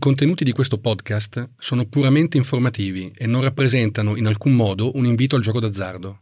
contenuti 0.00 0.44
di 0.44 0.52
questo 0.52 0.78
podcast 0.78 1.50
sono 1.58 1.84
puramente 1.84 2.38
informativi 2.38 3.12
e 3.14 3.26
non 3.26 3.42
rappresentano 3.42 4.16
in 4.16 4.26
alcun 4.26 4.54
modo 4.54 4.96
un 4.96 5.04
invito 5.04 5.36
al 5.36 5.42
gioco 5.42 5.60
d'azzardo. 5.60 6.20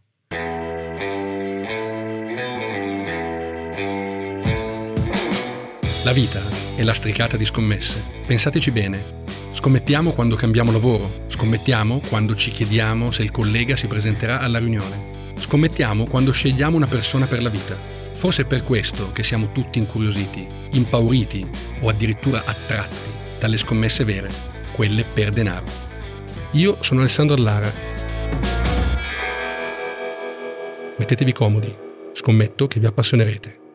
La 6.03 6.13
vita 6.13 6.43
è 6.75 6.83
lastricata 6.83 7.37
di 7.37 7.45
scommesse. 7.45 8.03
Pensateci 8.27 8.71
bene. 8.73 9.23
Scommettiamo 9.53 10.11
quando 10.11 10.35
cambiamo 10.35 10.73
lavoro, 10.73 11.25
scommettiamo 11.29 12.01
quando 12.09 12.35
ci 12.35 12.51
chiediamo 12.51 13.13
se 13.13 13.23
il 13.23 13.31
collega 13.31 13.77
si 13.77 13.87
presenterà 13.87 14.41
alla 14.41 14.59
riunione, 14.59 15.33
scommettiamo 15.39 16.07
quando 16.07 16.33
scegliamo 16.33 16.77
una 16.77 16.89
persona 16.89 17.27
per 17.27 17.43
la 17.43 17.49
vita. 17.49 17.77
Forse 18.13 18.43
è 18.43 18.45
per 18.45 18.65
questo 18.65 19.13
che 19.13 19.23
siamo 19.23 19.53
tutti 19.53 19.79
incuriositi, 19.79 20.45
impauriti 20.73 21.47
o 21.81 21.89
addirittura 21.89 22.43
attratti 22.45 23.18
dalle 23.39 23.57
scommesse 23.57 24.05
vere, 24.05 24.31
quelle 24.73 25.05
per 25.05 25.31
denaro. 25.31 25.67
Io 26.53 26.79
sono 26.81 27.01
Alessandro 27.01 27.37
Allara. 27.37 27.73
Mettetevi 30.97 31.33
comodi, 31.33 31.75
scommetto 32.13 32.67
che 32.67 32.81
vi 32.81 32.87
appassionerete. 32.87 33.68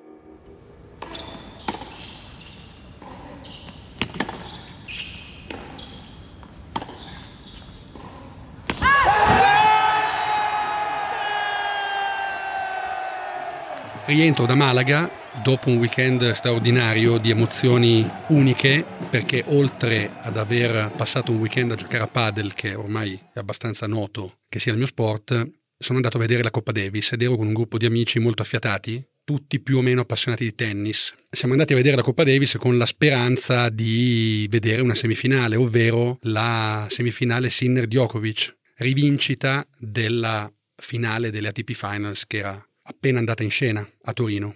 Rientro 14.05 14.45
da 14.45 14.53
Malaga 14.55 15.09
dopo 15.41 15.69
un 15.69 15.77
weekend 15.77 16.29
straordinario 16.33 17.17
di 17.17 17.29
emozioni 17.29 18.05
uniche 18.27 18.85
perché 19.09 19.45
oltre 19.47 20.11
ad 20.19 20.35
aver 20.35 20.91
passato 20.93 21.31
un 21.31 21.39
weekend 21.39 21.71
a 21.71 21.75
giocare 21.75 22.03
a 22.03 22.07
padel 22.07 22.53
che 22.53 22.75
ormai 22.75 23.17
è 23.33 23.39
abbastanza 23.39 23.87
noto 23.87 24.39
che 24.49 24.59
sia 24.59 24.73
il 24.73 24.77
mio 24.77 24.87
sport 24.87 25.49
sono 25.77 25.97
andato 25.99 26.17
a 26.17 26.19
vedere 26.19 26.43
la 26.43 26.51
Coppa 26.51 26.73
Davis 26.73 27.13
ed 27.13 27.21
ero 27.21 27.37
con 27.37 27.47
un 27.47 27.53
gruppo 27.53 27.77
di 27.77 27.85
amici 27.85 28.19
molto 28.19 28.41
affiatati 28.41 29.01
tutti 29.23 29.61
più 29.61 29.77
o 29.77 29.81
meno 29.81 30.01
appassionati 30.01 30.43
di 30.43 30.53
tennis. 30.53 31.15
Siamo 31.29 31.53
andati 31.53 31.71
a 31.71 31.77
vedere 31.77 31.95
la 31.95 32.01
Coppa 32.01 32.25
Davis 32.25 32.57
con 32.57 32.77
la 32.77 32.85
speranza 32.85 33.69
di 33.69 34.45
vedere 34.49 34.81
una 34.81 34.95
semifinale, 34.95 35.55
ovvero 35.55 36.17
la 36.23 36.85
semifinale 36.89 37.49
Sinner-Djokovic, 37.49 38.53
rivincita 38.79 39.65
della 39.77 40.51
finale 40.75 41.31
delle 41.31 41.47
ATP 41.47 41.71
Finals 41.71 42.27
che 42.27 42.37
era 42.39 42.67
appena 42.85 43.19
andata 43.19 43.43
in 43.43 43.49
scena 43.49 43.87
a 44.03 44.13
Torino. 44.13 44.51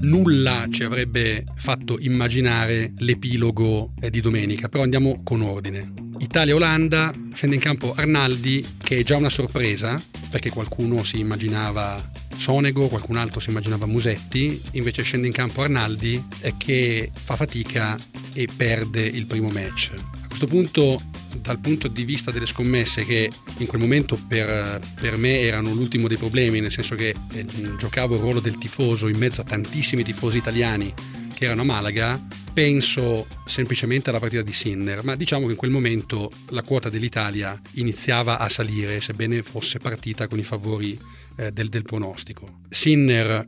Nulla 0.00 0.66
ci 0.70 0.82
avrebbe 0.82 1.44
fatto 1.56 1.98
immaginare 2.00 2.92
l'epilogo 2.98 3.92
di 4.10 4.20
domenica, 4.20 4.68
però 4.68 4.82
andiamo 4.82 5.20
con 5.22 5.42
ordine. 5.42 5.92
Italia-Olanda, 6.18 7.12
scende 7.32 7.54
in 7.56 7.60
campo 7.60 7.92
Arnaldi, 7.94 8.64
che 8.82 8.98
è 8.98 9.04
già 9.04 9.16
una 9.16 9.28
sorpresa, 9.28 10.02
perché 10.30 10.50
qualcuno 10.50 11.04
si 11.04 11.20
immaginava 11.20 12.10
Sonego, 12.36 12.88
qualcun 12.88 13.16
altro 13.16 13.40
si 13.40 13.50
immaginava 13.50 13.86
Musetti, 13.86 14.60
invece 14.72 15.02
scende 15.02 15.26
in 15.26 15.32
campo 15.32 15.62
Arnaldi 15.62 16.24
che 16.56 17.10
fa 17.12 17.36
fatica 17.36 17.96
e 18.32 18.48
perde 18.54 19.02
il 19.02 19.26
primo 19.26 19.48
match. 19.48 19.92
A 20.22 20.26
questo 20.26 20.46
punto 20.46 21.00
dal 21.40 21.58
punto 21.58 21.88
di 21.88 22.04
vista 22.04 22.30
delle 22.30 22.46
scommesse 22.46 23.04
che 23.04 23.30
in 23.58 23.66
quel 23.66 23.80
momento 23.80 24.18
per, 24.28 24.80
per 25.00 25.16
me 25.16 25.40
erano 25.40 25.72
l'ultimo 25.72 26.08
dei 26.08 26.16
problemi, 26.16 26.60
nel 26.60 26.72
senso 26.72 26.94
che 26.94 27.14
eh, 27.32 27.46
giocavo 27.76 28.14
il 28.14 28.20
ruolo 28.20 28.40
del 28.40 28.58
tifoso 28.58 29.08
in 29.08 29.16
mezzo 29.16 29.40
a 29.40 29.44
tantissimi 29.44 30.02
tifosi 30.02 30.38
italiani 30.38 30.92
che 31.34 31.44
erano 31.44 31.62
a 31.62 31.64
Malaga, 31.64 32.20
penso 32.52 33.28
semplicemente 33.44 34.10
alla 34.10 34.18
partita 34.18 34.42
di 34.42 34.50
Sinner, 34.50 35.04
ma 35.04 35.14
diciamo 35.14 35.46
che 35.46 35.52
in 35.52 35.56
quel 35.56 35.70
momento 35.70 36.30
la 36.48 36.62
quota 36.62 36.88
dell'Italia 36.88 37.56
iniziava 37.74 38.38
a 38.38 38.48
salire, 38.48 39.00
sebbene 39.00 39.44
fosse 39.44 39.78
partita 39.78 40.26
con 40.26 40.40
i 40.40 40.42
favori 40.42 40.98
eh, 41.36 41.52
del, 41.52 41.68
del 41.68 41.82
pronostico. 41.82 42.58
Sinner 42.68 43.46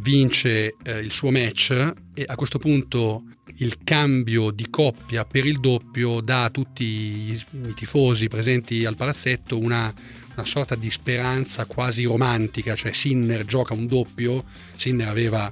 vince 0.00 0.74
eh, 0.82 0.98
il 0.98 1.10
suo 1.10 1.30
match 1.30 1.70
e 2.14 2.24
a 2.26 2.34
questo 2.34 2.58
punto 2.58 3.24
il 3.58 3.78
cambio 3.82 4.50
di 4.50 4.68
coppia 4.68 5.24
per 5.24 5.46
il 5.46 5.58
doppio 5.58 6.20
dà 6.20 6.44
a 6.44 6.50
tutti 6.50 6.84
i 6.84 7.44
tifosi 7.74 8.28
presenti 8.28 8.84
al 8.84 8.96
palazzetto 8.96 9.58
una, 9.58 9.92
una 10.34 10.44
sorta 10.44 10.74
di 10.74 10.90
speranza 10.90 11.64
quasi 11.64 12.04
romantica, 12.04 12.74
cioè 12.74 12.92
Sinner 12.92 13.44
gioca 13.44 13.72
un 13.72 13.86
doppio, 13.86 14.44
Sinner 14.76 15.08
aveva 15.08 15.50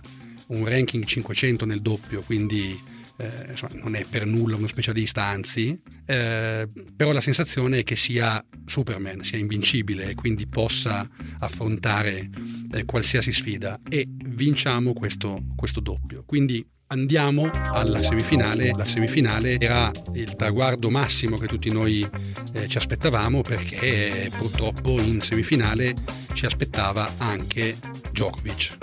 un 0.49 0.69
ranking 0.69 1.05
500 1.05 1.65
nel 1.65 1.81
doppio, 1.81 2.23
quindi 2.23 2.79
eh, 3.19 3.51
insomma, 3.51 3.81
non 3.83 3.95
è 3.95 4.05
per 4.09 4.27
nulla 4.27 4.57
uno 4.57 4.67
specialista, 4.67 5.25
anzi, 5.25 5.81
eh, 6.07 6.67
però 6.95 7.13
la 7.13 7.21
sensazione 7.21 7.79
è 7.79 7.83
che 7.83 7.97
sia 7.97 8.45
Superman, 8.65 9.23
sia 9.23 9.39
invincibile 9.39 10.11
e 10.11 10.15
quindi 10.15 10.47
possa 10.47 11.09
affrontare 11.39 12.29
eh, 12.73 12.85
qualsiasi 12.85 13.33
sfida 13.33 13.81
e 13.89 14.07
vinciamo 14.09 14.93
questo, 14.93 15.45
questo 15.55 15.81
doppio. 15.81 16.25
Quindi 16.27 16.65
andiamo 16.89 17.51
alla 17.53 18.03
semifinale. 18.03 18.71
La 18.73 18.85
semifinale 18.85 19.59
era 19.59 19.91
il 20.15 20.35
traguardo 20.35 20.91
massimo 20.91 21.37
che 21.37 21.47
tutti 21.47 21.71
noi 21.71 22.07
eh, 22.53 22.69
ci 22.69 22.77
aspettavamo 22.77 23.41
perché 23.41 24.31
purtroppo 24.37 25.01
in 25.01 25.21
semifinale 25.21 25.95
ci 26.33 26.47
aspettava 26.47 27.15
anche 27.19 27.79
Djokovic. 28.11 28.77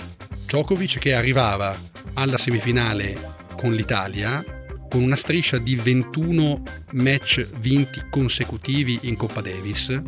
Djokovic 0.45 0.97
che 0.99 1.13
arrivava 1.13 1.79
alla 2.13 2.37
semifinale 2.37 3.32
con 3.63 3.71
l'Italia 3.71 4.43
con 4.89 5.01
una 5.01 5.15
striscia 5.15 5.57
di 5.57 5.75
21 5.77 6.63
match 6.91 7.47
vinti 7.59 8.01
consecutivi 8.09 8.99
in 9.03 9.15
Coppa 9.15 9.39
Davis 9.39 10.01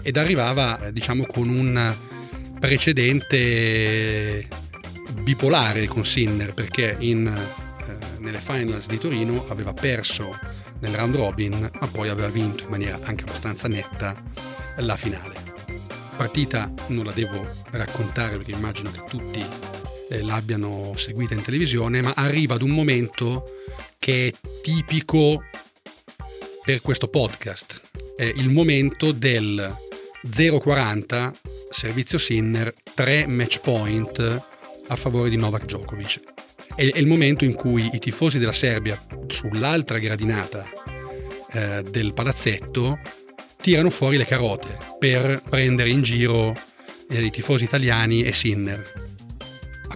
ed 0.00 0.16
arrivava 0.16 0.80
eh, 0.80 0.90
diciamo 0.90 1.26
con 1.26 1.50
un 1.50 1.94
precedente 2.58 4.48
bipolare 5.20 5.86
con 5.86 6.06
Sinner 6.06 6.54
perché 6.54 6.96
in, 7.00 7.26
eh, 7.26 7.96
nelle 8.20 8.40
finals 8.40 8.88
di 8.88 8.96
Torino 8.96 9.44
aveva 9.48 9.74
perso 9.74 10.34
nel 10.78 10.94
round 10.94 11.14
robin 11.14 11.70
ma 11.78 11.86
poi 11.88 12.08
aveva 12.08 12.28
vinto 12.28 12.64
in 12.64 12.70
maniera 12.70 12.98
anche 13.02 13.24
abbastanza 13.24 13.68
netta 13.68 14.16
la 14.78 14.96
finale. 14.96 15.34
Partita 16.16 16.72
non 16.86 17.04
la 17.04 17.12
devo 17.12 17.46
raccontare 17.72 18.38
perché 18.38 18.52
immagino 18.52 18.90
che 18.90 19.02
tutti 19.06 19.44
eh, 20.12 20.22
l'abbiano 20.22 20.92
seguita 20.96 21.34
in 21.34 21.42
televisione, 21.42 22.02
ma 22.02 22.12
arriva 22.14 22.54
ad 22.54 22.62
un 22.62 22.70
momento 22.70 23.50
che 23.98 24.28
è 24.28 24.48
tipico 24.62 25.42
per 26.64 26.80
questo 26.82 27.08
podcast. 27.08 27.80
È 28.16 28.24
il 28.24 28.50
momento 28.50 29.12
del 29.12 29.74
0,40 30.26 31.32
servizio 31.70 32.18
Sinner, 32.18 32.72
3 32.94 33.26
match 33.26 33.60
point 33.60 34.42
a 34.88 34.96
favore 34.96 35.30
di 35.30 35.36
Novak 35.36 35.64
Djokovic. 35.64 36.20
È, 36.74 36.82
il 36.82 37.06
momento 37.06 37.44
in 37.44 37.54
cui 37.54 37.88
i 37.92 37.98
tifosi 37.98 38.38
della 38.38 38.52
Serbia 38.52 39.02
sull'altra 39.26 39.98
gradinata 39.98 40.66
eh, 41.52 41.82
del 41.90 42.12
palazzetto 42.12 43.00
tirano 43.60 43.90
fuori 43.90 44.16
le 44.16 44.26
carote 44.26 44.76
per 44.98 45.42
prendere 45.48 45.88
in 45.88 46.02
giro 46.02 46.54
eh, 47.08 47.22
i 47.22 47.30
tifosi 47.30 47.64
italiani 47.64 48.24
e 48.24 48.32
Sinner. 48.32 49.11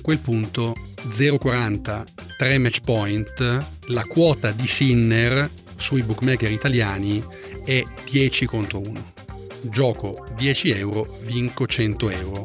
Quel 0.06 0.20
punto 0.20 0.76
0,40, 1.08 2.04
3 2.36 2.58
match 2.58 2.80
point, 2.82 3.64
la 3.88 4.04
quota 4.04 4.52
di 4.52 4.64
Sinner 4.64 5.50
sui 5.74 6.04
bookmaker 6.04 6.48
italiani 6.52 7.20
è 7.64 7.82
10 8.08 8.46
contro 8.46 8.78
1. 8.86 9.12
Gioco 9.62 10.24
10 10.36 10.70
euro, 10.70 11.08
vinco 11.22 11.66
100 11.66 12.10
euro. 12.10 12.44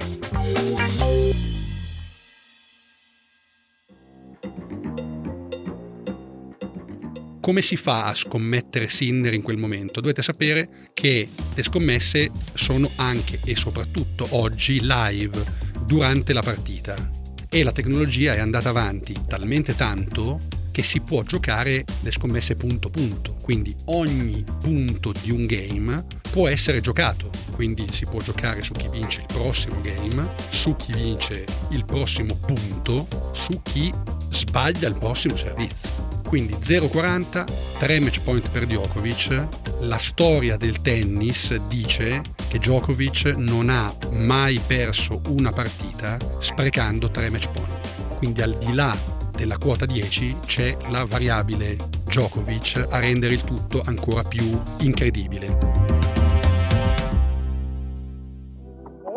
come 7.42 7.62
si 7.62 7.76
fa 7.76 8.06
a 8.06 8.14
scommettere 8.14 8.88
Sinner 8.88 9.34
in 9.34 9.42
quel 9.44 9.58
momento? 9.58 10.00
Dovete 10.00 10.24
sapere 10.24 10.70
che 10.96 11.28
le 11.54 11.64
scommesse 11.64 12.32
sono 12.54 12.90
anche 12.96 13.40
e 13.46 13.56
soprattutto 13.56 14.26
oggi 14.32 14.80
live 14.82 15.44
durante 15.86 16.34
la 16.34 16.42
partita 16.42 17.20
e 17.54 17.64
la 17.64 17.74
tecnologia 17.74 18.34
è 18.34 18.40
andata 18.40 18.70
avanti 18.70 19.14
talmente 19.28 19.76
tanto 19.76 20.40
che 20.72 20.84
si 20.84 21.02
può 21.02 21.22
giocare 21.24 21.84
le 22.00 22.10
scommesse 22.10 22.56
punto 22.56 22.90
punto, 22.90 23.36
quindi 23.42 23.76
ogni 23.88 24.42
punto 24.62 25.12
di 25.22 25.32
un 25.32 25.46
game 25.46 26.06
può 26.32 26.48
essere 26.48 26.80
giocato, 26.80 27.30
quindi 27.52 27.86
si 27.92 28.06
può 28.06 28.22
giocare 28.22 28.62
su 28.62 28.72
chi 28.72 28.88
vince 28.88 29.20
il 29.20 29.26
prossimo 29.28 29.82
game, 29.82 30.26
su 30.50 30.78
chi 30.78 30.94
vince 30.94 31.44
il 31.72 31.84
prossimo 31.84 32.36
punto, 32.38 33.06
su 33.34 33.62
chi 33.62 33.92
sbaglia 34.32 34.88
il 34.88 34.96
prossimo 34.96 35.36
servizio. 35.36 36.22
Quindi 36.26 36.54
0,40, 36.54 37.46
3 37.78 38.00
match 38.00 38.22
point 38.22 38.50
per 38.50 38.66
Djokovic. 38.66 39.48
La 39.82 39.98
storia 39.98 40.56
del 40.56 40.82
tennis 40.82 41.56
dice 41.68 42.22
che 42.48 42.58
Djokovic 42.58 43.34
non 43.36 43.70
ha 43.70 43.94
mai 44.12 44.60
perso 44.66 45.22
una 45.28 45.52
partita 45.52 46.18
sprecando 46.40 47.12
3 47.12 47.30
match 47.30 47.50
point. 47.52 48.18
Quindi 48.18 48.42
al 48.42 48.58
di 48.58 48.74
là 48.74 48.98
della 49.36 49.58
quota 49.58 49.86
10 49.86 50.38
c'è 50.46 50.78
la 50.90 51.06
variabile 51.06 51.76
Djokovic 52.06 52.88
a 52.90 53.00
rendere 53.00 53.34
il 53.34 53.44
tutto 53.44 53.82
ancora 53.86 54.24
più 54.24 54.62
incredibile. 54.80 55.58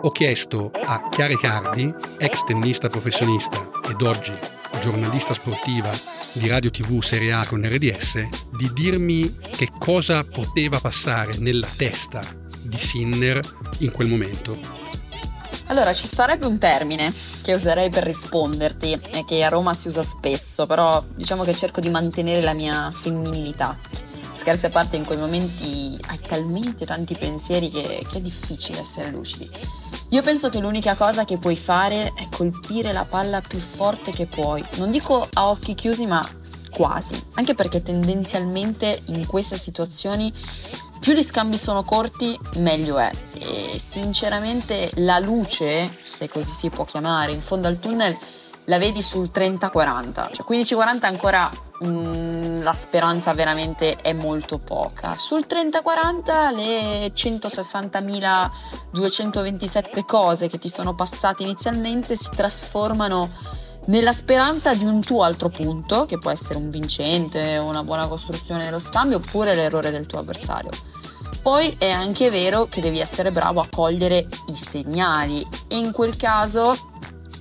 Ho 0.01 0.11
chiesto 0.11 0.71
a 0.73 1.09
Chiara 1.09 1.37
Cardi, 1.37 1.93
ex 2.19 2.43
tennista 2.45 2.89
professionista 2.89 3.71
ed 3.89 4.03
oggi 4.03 4.33
giornalista 4.81 5.35
sportiva 5.35 5.91
di 6.33 6.49
Radio 6.49 6.71
TV 6.71 7.01
Serie 7.03 7.33
A 7.33 7.47
con 7.47 7.63
RDS, 7.63 8.29
di 8.57 8.71
dirmi 8.73 9.37
che 9.39 9.71
cosa 9.79 10.25
poteva 10.25 10.81
passare 10.81 11.37
nella 11.39 11.69
testa 11.77 12.23
di 12.63 12.79
Sinner 12.79 13.41
in 13.79 13.91
quel 13.91 14.09
momento. 14.09 14.59
Allora, 15.67 15.93
ci 15.93 16.07
starebbe 16.07 16.47
un 16.47 16.59
termine 16.59 17.13
che 17.43 17.55
userei 17.55 17.89
per 17.89 18.05
risponderti 18.05 18.93
e 18.93 19.25
che 19.25 19.43
a 19.45 19.49
Roma 19.49 19.73
si 19.73 19.89
usa 19.89 20.03
spesso, 20.03 20.67
però 20.67 21.03
diciamo 21.15 21.45
che 21.45 21.55
cerco 21.55 21.81
di 21.81 21.89
mantenere 21.89 22.43
la 22.43 22.53
mia 22.53 22.91
femminilità. 22.93 23.79
Scherzi 24.35 24.67
a 24.67 24.71
parte, 24.71 24.97
in 24.97 25.05
quei 25.05 25.17
momenti 25.17 25.97
hai 26.09 26.19
talmente 26.21 26.85
tanti 26.85 27.15
pensieri 27.15 27.71
che, 27.71 28.05
che 28.11 28.19
è 28.19 28.21
difficile 28.21 28.81
essere 28.81 29.11
lucidi. 29.11 29.49
Io 30.15 30.23
penso 30.23 30.49
che 30.49 30.61
l'unica 30.61 30.95
cosa 30.95 31.25
che 31.25 31.39
puoi 31.39 31.57
fare 31.57 32.13
è 32.15 32.29
colpire 32.31 32.93
la 32.93 33.05
palla 33.05 33.41
più 33.41 33.59
forte 33.59 34.13
che 34.13 34.27
puoi. 34.27 34.65
Non 34.77 34.93
dico 34.93 35.27
a 35.33 35.49
occhi 35.49 35.75
chiusi, 35.75 36.07
ma 36.07 36.25
quasi. 36.71 37.21
Anche 37.35 37.57
perché 37.57 37.83
tendenzialmente 37.83 39.03
in 39.07 39.27
queste 39.27 39.57
situazioni 39.57 40.33
più 41.01 41.15
gli 41.15 41.23
scambi 41.25 41.57
sono 41.57 41.83
corti, 41.83 42.39
meglio 42.59 42.97
è. 42.99 43.11
E 43.41 43.77
sinceramente 43.77 44.93
la 44.99 45.19
luce, 45.19 45.91
se 46.05 46.29
così 46.29 46.53
si 46.53 46.71
può 46.71 46.85
chiamare, 46.85 47.33
in 47.33 47.43
fondo 47.43 47.67
al 47.67 47.81
tunnel 47.81 48.17
la 48.67 48.79
vedi 48.79 49.03
sul 49.03 49.33
30-40, 49.35 50.31
cioè 50.31 50.47
15-40 50.49 51.07
ancora 51.07 51.51
mm, 51.89 52.63
la 52.63 52.75
speranza 52.75 53.35
veramente 53.35 53.97
è 53.97 54.13
molto 54.13 54.59
poca. 54.59 55.17
Sul 55.17 55.47
30-40 55.49 56.55
le 56.55 57.09
160.227 57.09 60.05
cose 60.05 60.49
che 60.49 60.59
ti 60.59 60.69
sono 60.69 60.95
passate 60.95 61.43
inizialmente 61.43 62.15
si 62.17 62.29
trasformano 62.35 63.31
nella 63.87 64.13
speranza 64.13 64.75
di 64.75 64.85
un 64.85 65.01
tuo 65.01 65.25
altro 65.25 65.49
punto, 65.51 66.07
che 66.07 66.19
può 66.19 66.31
essere 66.31 66.59
un 66.59 66.71
vincente, 66.71 67.59
una 67.59 67.83
buona 67.83 68.07
costruzione 68.07 68.65
dello 68.65 68.79
scambio 68.79 69.19
oppure 69.19 69.55
l'errore 69.55 69.91
del 69.91 70.07
tuo 70.07 70.21
avversario. 70.21 70.71
Poi 71.43 71.75
è 71.79 71.91
anche 71.91 72.31
vero 72.31 72.65
che 72.67 72.81
devi 72.81 73.01
essere 73.01 73.31
bravo 73.31 73.61
a 73.61 73.69
cogliere 73.69 74.27
i 74.47 74.57
segnali 74.57 75.47
e 75.69 75.77
in 75.77 75.93
quel 75.93 76.17
caso 76.17 76.75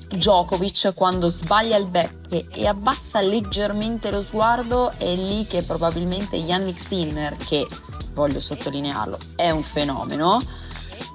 Djokovic 0.09 0.94
quando 0.94 1.30
sbaglia 1.30 1.77
il 1.77 1.88
back 1.88 2.22
e 2.51 2.68
abbassa 2.68 3.21
leggermente 3.21 4.09
lo 4.09 4.21
sguardo 4.21 4.94
è 4.97 5.13
lì 5.15 5.45
che 5.45 5.62
probabilmente 5.63 6.35
Yannick 6.35 6.80
Sinner, 6.80 7.35
che 7.38 7.68
voglio 8.13 8.39
sottolinearlo, 8.39 9.18
è 9.35 9.50
un 9.50 9.63
fenomeno, 9.63 10.39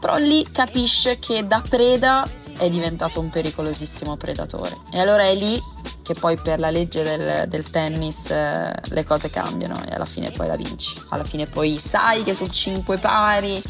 però 0.00 0.16
lì 0.16 0.46
capisce 0.50 1.18
che 1.18 1.46
da 1.46 1.62
preda 1.66 2.26
è 2.56 2.68
diventato 2.68 3.20
un 3.20 3.30
pericolosissimo 3.30 4.16
predatore. 4.16 4.76
E 4.92 5.00
allora 5.00 5.22
è 5.22 5.34
lì 5.34 5.60
che 6.02 6.14
poi 6.14 6.36
per 6.36 6.58
la 6.58 6.70
legge 6.70 7.02
del, 7.02 7.48
del 7.48 7.70
tennis 7.70 8.30
eh, 8.30 8.72
le 8.90 9.04
cose 9.04 9.30
cambiano 9.30 9.80
e 9.88 9.94
alla 9.94 10.04
fine 10.04 10.30
poi 10.30 10.46
la 10.46 10.56
vinci. 10.56 11.00
Alla 11.10 11.24
fine 11.24 11.46
poi 11.46 11.78
sai 11.78 12.22
che 12.22 12.34
su 12.34 12.46
5 12.46 12.98
pari, 12.98 13.62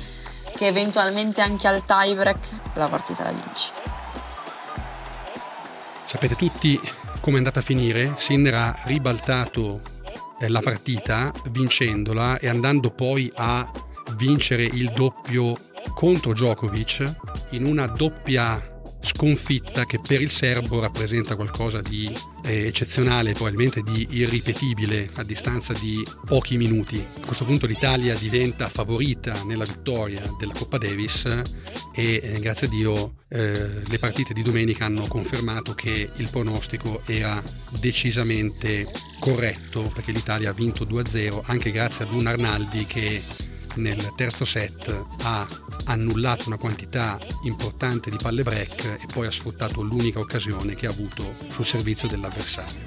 che 0.56 0.67
eventualmente 0.67 1.41
anche 1.41 1.69
al 1.69 1.85
tiebreak 1.85 2.47
la 2.75 2.89
partita 2.89 3.25
la 3.25 3.33
vinci. 3.33 3.73
Sapete 6.05 6.37
tutti 6.37 6.81
come 7.20 7.37
è 7.37 7.38
andata 7.38 7.61
a 7.61 7.62
finire? 7.62 8.15
Sinner 8.17 8.55
ha 8.55 8.75
ribaltato 8.85 9.81
eh, 10.41 10.49
la 10.49 10.61
partita 10.61 11.32
vincendola 11.50 12.38
e 12.38 12.49
andando 12.49 12.91
poi 12.91 13.31
a 13.37 13.70
vincere 14.17 14.65
il 14.65 14.93
doppio 14.94 15.56
contro 15.94 16.32
Djokovic 16.32 17.15
in 17.50 17.65
una 17.65 17.87
doppia 17.87 18.78
sconfitta 19.00 19.87
che 19.87 20.00
per 20.00 20.21
il 20.21 20.31
serbo 20.31 20.81
rappresenta 20.81 21.37
qualcosa 21.37 21.81
di 21.81 22.12
eh, 22.45 22.67
eccezionale, 22.67 23.33
probabilmente 23.33 23.83
di 23.83 24.06
irripetibile 24.11 25.11
a 25.15 25.23
distanza 25.23 25.73
di 25.73 26.05
pochi 26.27 26.56
minuti. 26.56 27.05
A 27.21 27.25
questo 27.25 27.45
punto 27.45 27.67
l'Italia 27.67 28.15
diventa 28.15 28.69
favorita 28.69 29.43
nella 29.45 29.65
vittoria 29.65 30.23
della 30.39 30.53
Coppa 30.53 30.79
Davis 30.79 31.27
e 31.95 32.21
eh, 32.23 32.41
grazie 32.41 32.67
a 32.67 32.71
Dio 32.71 33.15
eh, 33.29 33.83
le 33.87 33.99
partite 33.99 34.33
di 34.33 34.43
domenica 34.43 34.87
hanno 34.87 35.06
confermato 35.06 35.75
che 35.75 36.11
il 36.17 36.31
pronostico 36.31 37.03
era 37.05 37.43
decisamente 37.79 38.87
corretto 39.19 39.91
perché 39.95 40.12
l'Italia 40.12 40.50
ha 40.50 40.55
vinto 40.55 40.85
2-0 40.85 41.41
anche 41.45 41.71
grazie 41.71 42.05
ad 42.05 42.15
un 42.15 42.27
Arnaldi 42.27 42.87
che 42.87 43.23
nel 43.76 44.12
terzo 44.17 44.44
set 44.44 45.05
ha 45.23 45.47
annullato 45.85 46.44
una 46.47 46.56
quantità 46.56 47.19
importante 47.43 48.11
di 48.11 48.17
palle 48.20 48.43
break 48.43 48.99
e 49.00 49.06
poi 49.12 49.26
ha 49.26 49.31
sfruttato 49.31 49.82
l'unica 49.82 50.19
occasione 50.19 50.75
che 50.75 50.87
ha 50.87 50.91
avuto 50.91 51.25
sul 51.50 51.65
servizio 51.65 52.09
dell'avversario. 52.09 52.87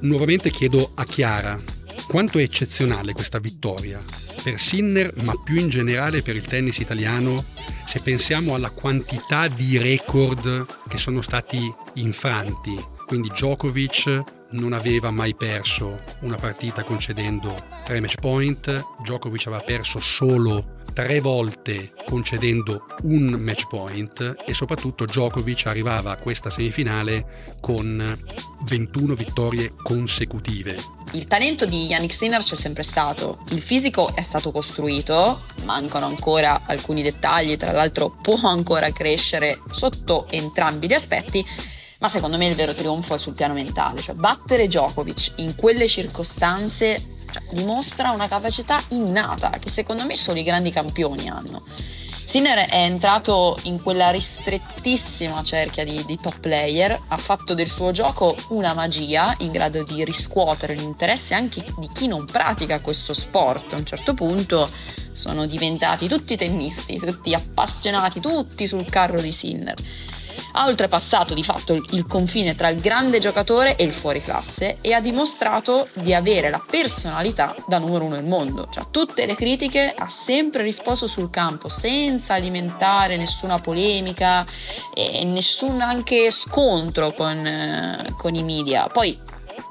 Nuovamente 0.00 0.50
chiedo 0.50 0.92
a 0.94 1.04
Chiara 1.04 1.58
quanto 2.06 2.38
è 2.38 2.42
eccezionale 2.42 3.12
questa 3.12 3.38
vittoria 3.38 4.02
per 4.42 4.58
Sinner 4.58 5.12
ma 5.22 5.34
più 5.42 5.56
in 5.56 5.68
generale 5.68 6.22
per 6.22 6.36
il 6.36 6.44
tennis 6.46 6.78
italiano 6.78 7.44
se 7.84 8.00
pensiamo 8.00 8.54
alla 8.54 8.70
quantità 8.70 9.48
di 9.48 9.78
record 9.78 10.66
che 10.88 10.98
sono 10.98 11.20
stati 11.22 11.72
infranti. 11.94 12.78
Quindi 13.06 13.28
Djokovic 13.28 14.22
non 14.50 14.72
aveva 14.72 15.10
mai 15.10 15.34
perso 15.34 16.02
una 16.20 16.36
partita 16.36 16.82
concedendo 16.84 17.75
tre 17.86 18.00
match 18.00 18.16
point, 18.16 18.84
Djokovic 19.00 19.46
aveva 19.46 19.62
perso 19.62 20.00
solo 20.00 20.82
tre 20.92 21.20
volte 21.20 21.92
concedendo 22.04 22.84
un 23.02 23.26
match 23.26 23.68
point 23.68 24.38
e 24.44 24.52
soprattutto 24.54 25.04
Djokovic 25.04 25.66
arrivava 25.66 26.10
a 26.10 26.16
questa 26.16 26.50
semifinale 26.50 27.54
con 27.60 28.24
21 28.64 29.14
vittorie 29.14 29.72
consecutive. 29.80 30.76
Il 31.12 31.28
talento 31.28 31.64
di 31.64 31.86
Yannick 31.86 32.12
Sinner 32.12 32.42
c'è 32.42 32.56
sempre 32.56 32.82
stato, 32.82 33.38
il 33.50 33.60
fisico 33.60 34.12
è 34.16 34.22
stato 34.22 34.50
costruito, 34.50 35.40
mancano 35.62 36.06
ancora 36.06 36.62
alcuni 36.66 37.02
dettagli, 37.02 37.56
tra 37.56 37.70
l'altro 37.70 38.18
può 38.20 38.36
ancora 38.42 38.90
crescere 38.90 39.60
sotto 39.70 40.26
entrambi 40.28 40.88
gli 40.88 40.94
aspetti, 40.94 41.46
ma 42.00 42.08
secondo 42.08 42.36
me 42.36 42.48
il 42.48 42.56
vero 42.56 42.74
trionfo 42.74 43.14
è 43.14 43.18
sul 43.18 43.34
piano 43.34 43.54
mentale, 43.54 44.00
cioè 44.00 44.16
battere 44.16 44.66
Djokovic 44.66 45.34
in 45.36 45.54
quelle 45.54 45.86
circostanze 45.86 47.14
dimostra 47.50 48.10
una 48.10 48.28
capacità 48.28 48.82
innata 48.88 49.50
che 49.60 49.70
secondo 49.70 50.04
me 50.04 50.16
solo 50.16 50.38
i 50.38 50.42
grandi 50.42 50.70
campioni 50.70 51.28
hanno. 51.28 51.62
Sinner 52.26 52.68
è 52.68 52.82
entrato 52.82 53.56
in 53.62 53.80
quella 53.80 54.10
ristrettissima 54.10 55.44
cerchia 55.44 55.84
di, 55.84 56.02
di, 56.06 56.18
top 56.20 56.40
player, 56.40 57.00
ha 57.08 57.16
fatto 57.16 57.54
del 57.54 57.68
suo 57.68 57.92
gioco 57.92 58.34
una 58.48 58.74
magia 58.74 59.32
in 59.38 59.52
grado 59.52 59.84
di 59.84 60.04
riscuotere 60.04 60.74
l'interesse 60.74 61.34
anche 61.34 61.64
di 61.78 61.88
chi 61.94 62.08
non 62.08 62.24
pratica 62.24 62.80
questo 62.80 63.14
sport. 63.14 63.74
A 63.74 63.76
un 63.76 63.86
certo 63.86 64.14
punto 64.14 64.68
sono 65.12 65.46
diventati 65.46 66.08
tutti 66.08 66.36
tennisti, 66.36 66.98
tutti 66.98 67.32
appassionati, 67.32 68.18
tutti 68.18 68.66
sul 68.66 68.86
carro 68.86 69.20
di 69.20 69.30
Sinner 69.30 69.76
ha 70.52 70.66
oltrepassato 70.66 71.34
di 71.34 71.42
fatto 71.42 71.74
il 71.74 72.06
confine 72.06 72.54
tra 72.54 72.68
il 72.68 72.80
grande 72.80 73.18
giocatore 73.18 73.76
e 73.76 73.84
il 73.84 73.92
fuoriclasse 73.92 74.78
e 74.80 74.92
ha 74.92 75.00
dimostrato 75.00 75.88
di 75.94 76.14
avere 76.14 76.50
la 76.50 76.62
personalità 76.68 77.54
da 77.66 77.78
numero 77.78 78.04
uno 78.04 78.16
del 78.16 78.24
mondo. 78.24 78.68
Cioè, 78.70 78.84
tutte 78.90 79.26
le 79.26 79.34
critiche 79.34 79.92
ha 79.96 80.08
sempre 80.08 80.62
risposto 80.62 81.06
sul 81.06 81.30
campo 81.30 81.68
senza 81.68 82.34
alimentare 82.34 83.16
nessuna 83.16 83.58
polemica 83.60 84.44
e 84.94 85.24
nessun 85.24 85.80
anche 85.80 86.30
scontro 86.30 87.12
con, 87.12 87.46
eh, 87.46 88.14
con 88.16 88.34
i 88.34 88.42
media. 88.42 88.88
Poi 88.88 89.18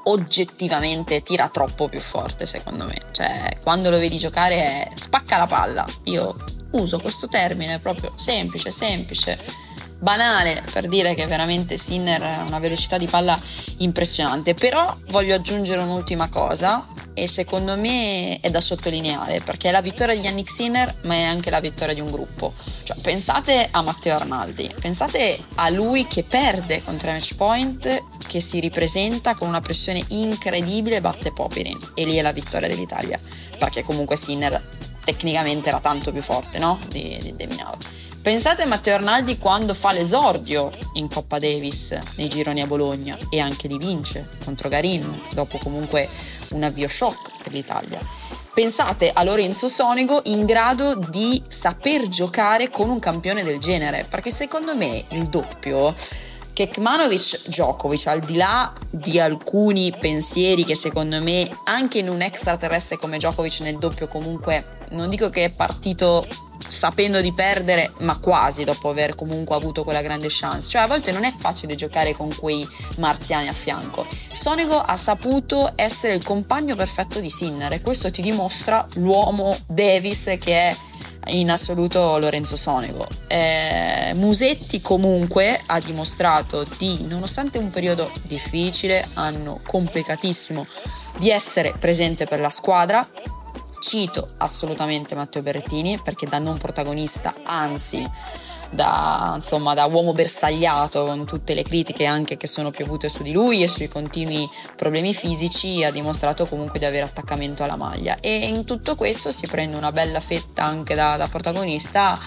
oggettivamente 0.04 1.22
tira 1.22 1.48
troppo 1.48 1.88
più 1.88 2.00
forte 2.00 2.46
secondo 2.46 2.84
me. 2.84 2.96
Cioè, 3.12 3.58
quando 3.62 3.90
lo 3.90 3.98
vedi 3.98 4.18
giocare 4.18 4.56
è 4.56 4.88
spacca 4.94 5.36
la 5.36 5.46
palla. 5.46 5.84
Io 6.04 6.34
uso 6.72 6.98
questo 6.98 7.28
termine 7.28 7.78
proprio 7.78 8.12
semplice, 8.16 8.70
semplice 8.70 9.38
banale 9.98 10.62
per 10.72 10.88
dire 10.88 11.14
che 11.14 11.26
veramente 11.26 11.78
Sinner 11.78 12.22
ha 12.22 12.44
una 12.46 12.58
velocità 12.58 12.98
di 12.98 13.06
palla 13.06 13.38
impressionante. 13.78 14.54
Però 14.54 14.96
voglio 15.08 15.34
aggiungere 15.34 15.80
un'ultima 15.80 16.28
cosa 16.28 16.86
e 17.14 17.28
secondo 17.28 17.76
me 17.78 18.40
è 18.40 18.50
da 18.50 18.60
sottolineare 18.60 19.40
perché 19.40 19.68
è 19.68 19.72
la 19.72 19.80
vittoria 19.80 20.14
di 20.14 20.20
Yannick 20.20 20.50
Sinner 20.50 20.94
ma 21.04 21.14
è 21.14 21.22
anche 21.22 21.50
la 21.50 21.60
vittoria 21.60 21.94
di 21.94 22.00
un 22.00 22.10
gruppo. 22.10 22.52
Cioè, 22.82 22.96
pensate 23.00 23.68
a 23.70 23.82
Matteo 23.82 24.14
Arnaldi, 24.14 24.70
pensate 24.78 25.38
a 25.54 25.70
lui 25.70 26.06
che 26.06 26.24
perde 26.24 26.82
con 26.84 26.96
tre 26.96 27.12
match 27.12 27.34
point, 27.36 28.04
che 28.26 28.40
si 28.40 28.60
ripresenta 28.60 29.34
con 29.34 29.48
una 29.48 29.60
pressione 29.60 30.04
incredibile 30.08 31.00
batte 31.00 31.32
Popirin 31.32 31.78
e 31.94 32.04
lì 32.04 32.16
è 32.16 32.22
la 32.22 32.32
vittoria 32.32 32.68
dell'Italia 32.68 33.18
perché 33.58 33.82
comunque 33.82 34.16
Sinner 34.16 34.62
tecnicamente 35.04 35.68
era 35.68 35.80
tanto 35.80 36.12
più 36.12 36.20
forte 36.20 36.58
no? 36.58 36.78
di, 36.88 37.18
di 37.22 37.34
Deminao 37.34 37.76
Pensate 38.26 38.62
a 38.62 38.66
Matteo 38.66 38.96
Arnaldi 38.96 39.38
quando 39.38 39.72
fa 39.72 39.92
l'esordio 39.92 40.72
in 40.94 41.08
Coppa 41.08 41.38
Davis 41.38 41.96
nei 42.16 42.26
gironi 42.26 42.60
a 42.60 42.66
Bologna 42.66 43.16
e 43.30 43.38
anche 43.38 43.68
li 43.68 43.78
vince 43.78 44.28
contro 44.44 44.68
Garin, 44.68 45.22
dopo 45.32 45.58
comunque 45.58 46.08
un 46.48 46.64
avvio 46.64 46.88
shock 46.88 47.40
per 47.40 47.52
l'Italia. 47.52 48.00
Pensate 48.52 49.12
a 49.14 49.22
Lorenzo 49.22 49.68
Sonego 49.68 50.22
in 50.24 50.44
grado 50.44 50.96
di 51.08 51.40
saper 51.46 52.08
giocare 52.08 52.68
con 52.68 52.90
un 52.90 52.98
campione 52.98 53.44
del 53.44 53.60
genere, 53.60 54.08
perché 54.10 54.32
secondo 54.32 54.74
me 54.74 55.04
il 55.10 55.28
doppio 55.28 55.94
Kekmanovic 56.52 57.46
Djokovic, 57.46 58.08
al 58.08 58.22
di 58.22 58.34
là 58.34 58.72
di 58.90 59.20
alcuni 59.20 59.94
pensieri 60.00 60.64
che 60.64 60.74
secondo 60.74 61.22
me 61.22 61.48
anche 61.66 61.98
in 61.98 62.08
un 62.08 62.22
extraterrestre 62.22 62.96
come 62.96 63.18
Djokovic 63.18 63.60
nel 63.60 63.78
doppio 63.78 64.08
comunque 64.08 64.74
non 64.90 65.08
dico 65.08 65.30
che 65.30 65.44
è 65.44 65.50
partito 65.50 66.26
sapendo 66.66 67.20
di 67.20 67.32
perdere, 67.32 67.92
ma 68.00 68.18
quasi 68.18 68.64
dopo 68.64 68.88
aver 68.88 69.14
comunque 69.14 69.56
avuto 69.56 69.84
quella 69.84 70.02
grande 70.02 70.28
chance. 70.30 70.68
Cioè 70.68 70.82
a 70.82 70.86
volte 70.86 71.12
non 71.12 71.24
è 71.24 71.32
facile 71.36 71.74
giocare 71.74 72.12
con 72.12 72.34
quei 72.34 72.66
marziani 72.98 73.48
a 73.48 73.52
fianco. 73.52 74.06
Sonego 74.32 74.76
ha 74.76 74.96
saputo 74.96 75.72
essere 75.74 76.14
il 76.14 76.24
compagno 76.24 76.76
perfetto 76.76 77.20
di 77.20 77.30
Sinner 77.30 77.72
e 77.72 77.80
questo 77.80 78.10
ti 78.10 78.22
dimostra 78.22 78.86
l'uomo 78.94 79.56
Davis 79.66 80.36
che 80.38 80.52
è 80.52 80.76
in 81.28 81.50
assoluto 81.50 82.18
Lorenzo 82.18 82.56
Sonego. 82.56 83.06
Eh, 83.26 84.12
Musetti 84.16 84.80
comunque 84.80 85.60
ha 85.66 85.78
dimostrato 85.80 86.64
di, 86.78 87.06
nonostante 87.06 87.58
un 87.58 87.70
periodo 87.70 88.10
difficile, 88.24 89.06
anno 89.14 89.60
complicatissimo, 89.66 90.66
di 91.18 91.30
essere 91.30 91.74
presente 91.78 92.26
per 92.26 92.40
la 92.40 92.50
squadra. 92.50 93.08
Cito 93.78 94.30
assolutamente 94.38 95.14
Matteo 95.14 95.42
Berrettini 95.42 96.00
perché 96.02 96.26
da 96.26 96.38
non 96.38 96.56
protagonista, 96.56 97.34
anzi 97.44 98.08
da, 98.70 99.32
insomma, 99.34 99.74
da 99.74 99.84
uomo 99.86 100.12
bersagliato 100.12 101.04
con 101.04 101.24
tutte 101.24 101.54
le 101.54 101.62
critiche 101.62 102.04
anche 102.04 102.36
che 102.36 102.46
sono 102.46 102.70
piovute 102.70 103.08
su 103.08 103.22
di 103.22 103.32
lui 103.32 103.62
e 103.62 103.68
sui 103.68 103.88
continui 103.88 104.48
problemi 104.74 105.14
fisici, 105.14 105.84
ha 105.84 105.90
dimostrato 105.90 106.46
comunque 106.46 106.78
di 106.78 106.84
avere 106.84 107.04
attaccamento 107.04 107.62
alla 107.62 107.76
maglia. 107.76 108.16
E 108.20 108.46
in 108.46 108.64
tutto 108.64 108.94
questo 108.94 109.30
si 109.30 109.46
prende 109.46 109.76
una 109.76 109.92
bella 109.92 110.20
fetta 110.20 110.64
anche 110.64 110.94
da, 110.94 111.16
da 111.16 111.28
protagonista 111.28 112.18